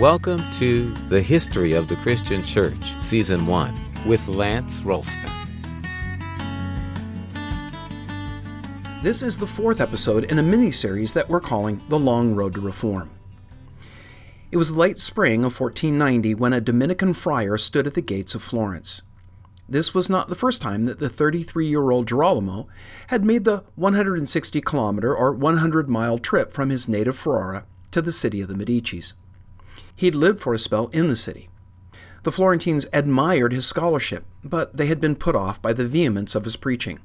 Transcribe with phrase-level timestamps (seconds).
[0.00, 3.74] Welcome to The History of the Christian Church, Season 1,
[4.06, 5.30] with Lance Ralston.
[9.02, 12.54] This is the fourth episode in a mini series that we're calling The Long Road
[12.54, 13.10] to Reform.
[14.50, 18.42] It was late spring of 1490 when a Dominican friar stood at the gates of
[18.42, 19.02] Florence.
[19.68, 22.68] This was not the first time that the 33 year old Girolamo
[23.08, 28.12] had made the 160 kilometer or 100 mile trip from his native Ferrara to the
[28.12, 29.12] city of the Medicis.
[30.00, 31.50] He'd lived for a spell in the city.
[32.22, 36.44] The Florentines admired his scholarship, but they had been put off by the vehemence of
[36.44, 37.00] his preaching,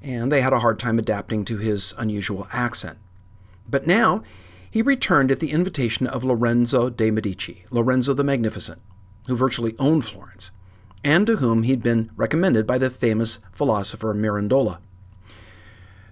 [0.00, 2.98] and they had a hard time adapting to his unusual accent.
[3.68, 4.22] But now
[4.70, 8.80] he returned at the invitation of Lorenzo de' Medici, Lorenzo the Magnificent,
[9.26, 10.52] who virtually owned Florence,
[11.02, 14.78] and to whom he'd been recommended by the famous philosopher Mirandola.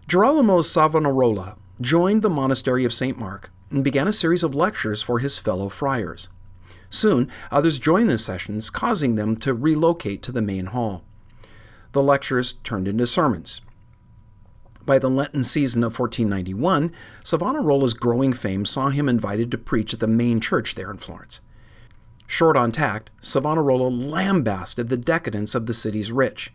[0.08, 3.16] Girolamo Savonarola joined the monastery of St.
[3.16, 6.28] Mark and began a series of lectures for his fellow friars.
[6.90, 11.02] Soon, others joined the sessions, causing them to relocate to the main hall.
[11.92, 13.60] The lectures turned into sermons.
[14.86, 16.92] By the Lenten season of 1491,
[17.24, 21.40] Savonarola's growing fame saw him invited to preach at the main church there in Florence.
[22.26, 26.52] Short on tact, Savonarola lambasted the decadence of the city's rich,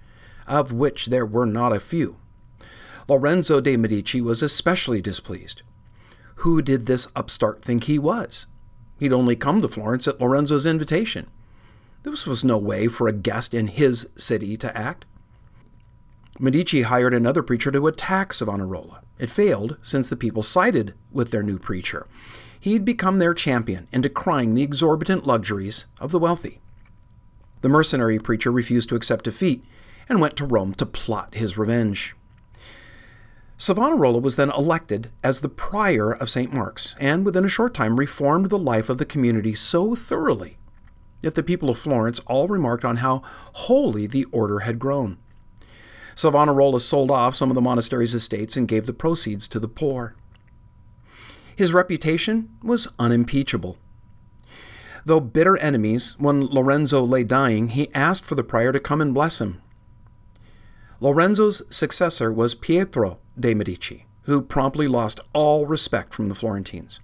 [0.47, 2.17] of which there were not a few.
[3.07, 5.63] Lorenzo de' Medici was especially displeased.
[6.39, 8.45] Who did this upstart think he was?
[8.97, 11.27] He'd only come to Florence at Lorenzo's invitation.
[12.03, 15.03] This was no way for a guest in his city to act.
[16.39, 19.01] Medici hired another preacher to attack Savonarola.
[19.17, 22.07] It failed since the people sided with their new preacher.
[22.57, 26.61] He'd become their champion in decrying the exorbitant luxuries of the wealthy.
[27.61, 29.65] The mercenary preacher refused to accept defeat
[30.07, 32.15] and went to Rome to plot his revenge.
[33.69, 36.51] Savonarola was then elected as the prior of St.
[36.51, 40.57] Mark's, and within a short time reformed the life of the community so thoroughly
[41.21, 43.21] that the people of Florence all remarked on how
[43.53, 45.19] holy the order had grown.
[46.15, 50.15] Savonarola sold off some of the monastery's estates and gave the proceeds to the poor.
[51.55, 53.77] His reputation was unimpeachable.
[55.05, 59.13] Though bitter enemies, when Lorenzo lay dying, he asked for the prior to come and
[59.13, 59.61] bless him.
[61.01, 66.99] Lorenzo's successor was Pietro de' Medici, who promptly lost all respect from the Florentines.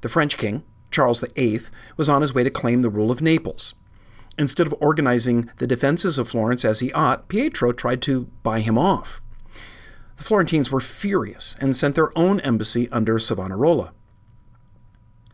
[0.00, 1.60] The French king, Charles VIII,
[1.96, 3.74] was on his way to claim the rule of Naples.
[4.36, 8.76] Instead of organizing the defenses of Florence as he ought, Pietro tried to buy him
[8.76, 9.20] off.
[10.16, 13.92] The Florentines were furious and sent their own embassy under Savonarola.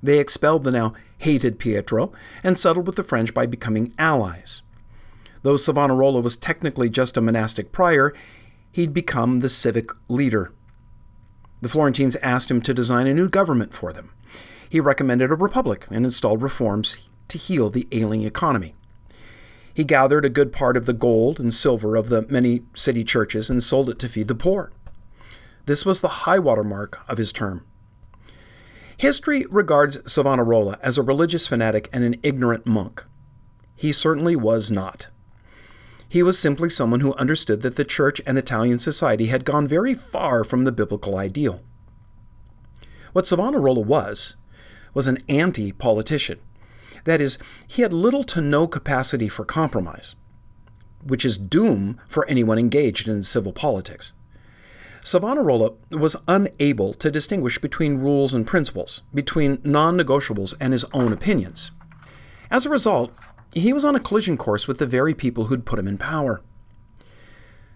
[0.03, 2.12] They expelled the now hated Pietro
[2.43, 4.62] and settled with the French by becoming allies.
[5.44, 8.15] Though Savonarola was technically just a monastic prior,
[8.72, 10.50] he'd become the civic leader.
[11.60, 14.10] The Florentines asked him to design a new government for them.
[14.71, 18.75] He recommended a republic and installed reforms to heal the ailing economy.
[19.75, 23.50] He gathered a good part of the gold and silver of the many city churches
[23.50, 24.72] and sold it to feed the poor.
[25.66, 27.66] This was the high water mark of his term.
[28.97, 33.05] History regards Savonarola as a religious fanatic and an ignorant monk.
[33.76, 35.11] He certainly was not.
[36.09, 39.94] He was simply someone who understood that the church and Italian society had gone very
[39.94, 41.62] far from the biblical ideal.
[43.12, 44.37] What Savonarola was,
[44.93, 46.38] was an anti politician.
[47.04, 50.16] That is, he had little to no capacity for compromise,
[51.03, 54.12] which is doom for anyone engaged in civil politics.
[55.03, 61.12] Savonarola was unable to distinguish between rules and principles, between non negotiables and his own
[61.12, 61.72] opinions.
[62.50, 63.12] As a result,
[63.54, 66.42] he was on a collision course with the very people who'd put him in power.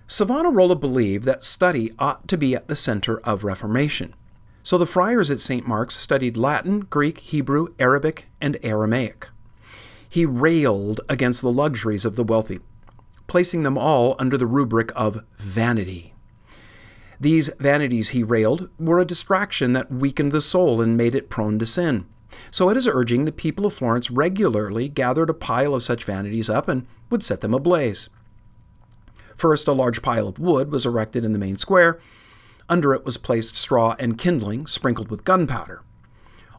[0.06, 4.14] Savonarola believed that study ought to be at the center of Reformation.
[4.62, 5.66] So the friars at St.
[5.66, 9.28] Mark's studied Latin, Greek, Hebrew, Arabic, and Aramaic.
[10.08, 12.58] He railed against the luxuries of the wealthy,
[13.26, 16.14] placing them all under the rubric of vanity.
[17.20, 21.58] These vanities, he railed, were a distraction that weakened the soul and made it prone
[21.58, 22.06] to sin.
[22.50, 26.48] So, at his urging, the people of Florence regularly gathered a pile of such vanities
[26.50, 28.08] up and would set them ablaze.
[29.36, 31.98] First, a large pile of wood was erected in the main square.
[32.68, 35.82] Under it was placed straw and kindling, sprinkled with gunpowder.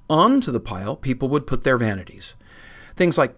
[0.09, 2.35] Onto the pile, people would put their vanities
[2.99, 3.33] things like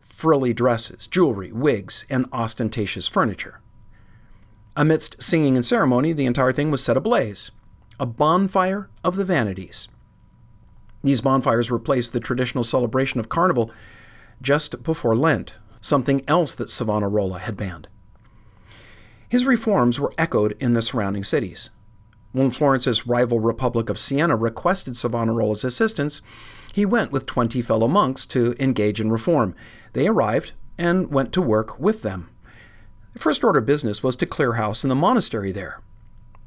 [0.00, 3.60] frilly dresses, jewelry, wigs, and ostentatious furniture.
[4.76, 7.52] Amidst singing and ceremony, the entire thing was set ablaze
[8.00, 9.86] a bonfire of the vanities.
[11.04, 13.70] These bonfires replaced the traditional celebration of Carnival
[14.40, 17.88] just before Lent, something else that Savonarola had banned.
[19.28, 21.68] His reforms were echoed in the surrounding cities.
[22.32, 26.22] When Florence's rival Republic of Siena requested Savonarola's assistance,
[26.72, 29.54] he went with 20 fellow monks to engage in reform.
[29.92, 32.30] They arrived and went to work with them.
[33.12, 35.82] The first order of business was to clear house in the monastery there.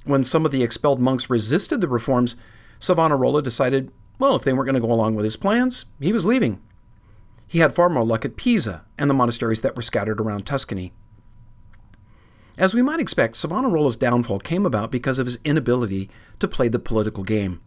[0.04, 2.36] When some of the expelled monks resisted the reforms,
[2.80, 6.26] Savonarola decided, well, if they weren't going to go along with his plans, he was
[6.26, 6.62] leaving.
[7.48, 10.92] He had far more luck at Pisa and the monasteries that were scattered around Tuscany.
[12.58, 16.10] As we might expect, Savonarola's downfall came about because of his inability
[16.40, 17.62] to play the political game.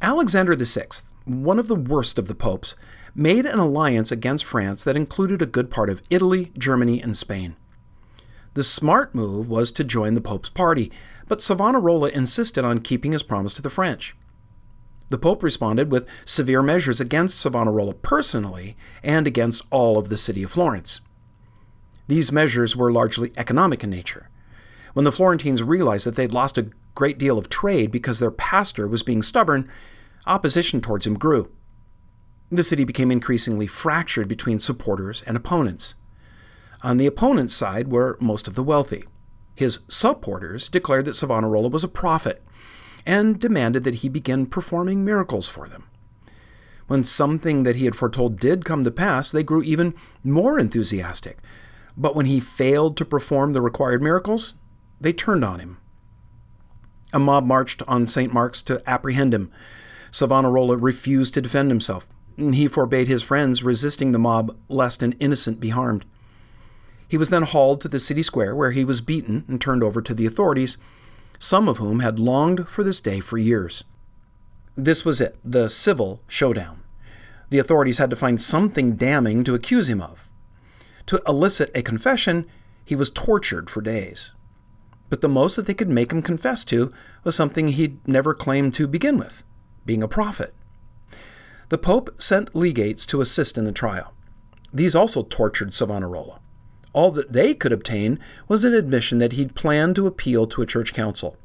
[0.00, 0.86] Alexander VI,
[1.24, 2.76] one of the worst of the popes,
[3.14, 7.56] made an alliance against France that included a good part of Italy, Germany, and Spain.
[8.54, 10.90] The smart move was to join the Pope's party,
[11.26, 14.16] but Savonarola insisted on keeping his promise to the French.
[15.08, 20.42] The Pope responded with severe measures against Savonarola personally and against all of the city
[20.42, 21.00] of Florence.
[22.08, 24.28] These measures were largely economic in nature.
[24.92, 28.86] When the Florentines realized that they'd lost a great deal of trade because their pastor
[28.86, 29.68] was being stubborn,
[30.26, 31.50] opposition towards him grew.
[32.50, 35.94] The city became increasingly fractured between supporters and opponents.
[36.82, 39.04] On the opponent's side were most of the wealthy.
[39.54, 42.42] His supporters declared that Savonarola was a prophet
[43.08, 45.84] and demanded that he begin performing miracles for them.
[46.88, 51.38] When something that he had foretold did come to pass, they grew even more enthusiastic,
[51.96, 54.54] but when he failed to perform the required miracles,
[55.00, 55.78] they turned on him.
[57.14, 58.32] A mob marched on St.
[58.32, 59.50] Mark's to apprehend him.
[60.10, 62.06] Savonarola refused to defend himself.
[62.36, 66.04] He forbade his friends resisting the mob lest an innocent be harmed.
[67.08, 70.02] He was then hauled to the city square where he was beaten and turned over
[70.02, 70.76] to the authorities,
[71.38, 73.84] some of whom had longed for this day for years.
[74.76, 76.82] This was it, the civil showdown.
[77.50, 80.28] The authorities had to find something damning to accuse him of.
[81.06, 82.46] To elicit a confession,
[82.84, 84.32] he was tortured for days.
[85.08, 86.92] But the most that they could make him confess to
[87.24, 89.42] was something he'd never claimed to begin with
[89.86, 90.54] being a prophet.
[91.70, 94.12] The Pope sent legates to assist in the trial.
[94.72, 96.40] These also tortured Savonarola.
[96.98, 98.18] All that they could obtain
[98.48, 101.36] was an admission that he'd planned to appeal to a church council.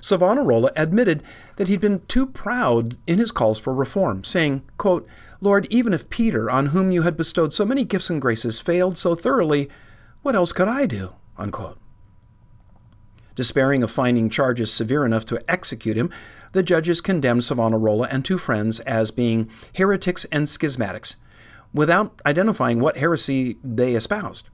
[0.00, 1.22] Savonarola admitted
[1.56, 5.06] that he'd been too proud in his calls for reform, saying, quote,
[5.42, 8.96] Lord, even if Peter, on whom you had bestowed so many gifts and graces, failed
[8.96, 9.68] so thoroughly,
[10.22, 11.14] what else could I do?
[11.36, 11.76] Unquote.
[13.34, 16.10] Despairing of finding charges severe enough to execute him,
[16.52, 21.16] the judges condemned Savonarola and two friends as being heretics and schismatics,
[21.74, 24.48] without identifying what heresy they espoused.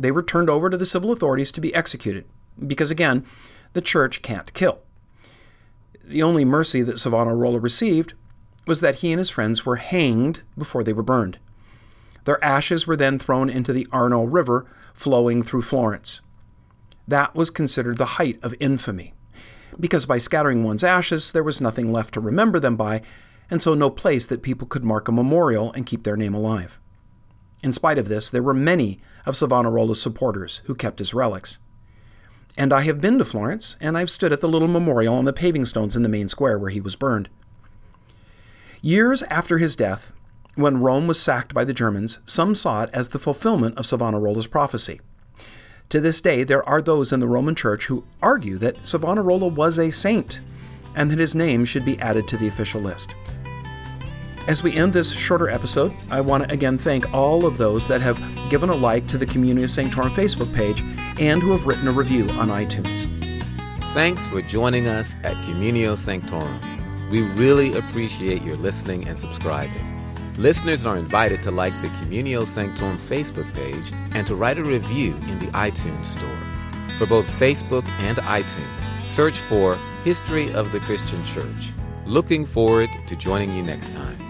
[0.00, 2.24] They were turned over to the civil authorities to be executed,
[2.66, 3.26] because again,
[3.74, 4.80] the church can't kill.
[6.02, 8.14] The only mercy that Savonarola received
[8.66, 11.38] was that he and his friends were hanged before they were burned.
[12.24, 16.22] Their ashes were then thrown into the Arno River flowing through Florence.
[17.06, 19.12] That was considered the height of infamy,
[19.78, 23.02] because by scattering one's ashes, there was nothing left to remember them by,
[23.50, 26.79] and so no place that people could mark a memorial and keep their name alive.
[27.62, 31.58] In spite of this, there were many of Savonarola's supporters who kept his relics.
[32.56, 35.32] And I have been to Florence, and I've stood at the little memorial on the
[35.32, 37.28] paving stones in the main square where he was burned.
[38.82, 40.12] Years after his death,
[40.56, 44.46] when Rome was sacked by the Germans, some saw it as the fulfillment of Savonarola's
[44.46, 45.00] prophecy.
[45.90, 49.78] To this day, there are those in the Roman Church who argue that Savonarola was
[49.78, 50.40] a saint
[50.94, 53.14] and that his name should be added to the official list.
[54.50, 58.00] As we end this shorter episode, I want to again thank all of those that
[58.00, 58.18] have
[58.50, 60.82] given a like to the Communio Sanctorum Facebook page
[61.20, 63.06] and who have written a review on iTunes.
[63.94, 66.60] Thanks for joining us at Communio Sanctorum.
[67.12, 70.34] We really appreciate your listening and subscribing.
[70.36, 75.14] Listeners are invited to like the Communio Sanctorum Facebook page and to write a review
[75.28, 76.96] in the iTunes Store.
[76.98, 81.70] For both Facebook and iTunes, search for History of the Christian Church.
[82.04, 84.29] Looking forward to joining you next time.